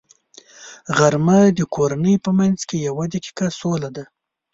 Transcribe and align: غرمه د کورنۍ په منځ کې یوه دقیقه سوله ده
غرمه 0.97 1.39
د 1.57 1.59
کورنۍ 1.75 2.15
په 2.25 2.31
منځ 2.39 2.59
کې 2.69 2.77
یوه 2.87 3.05
دقیقه 3.13 3.47
سوله 3.59 3.89
ده 3.95 4.03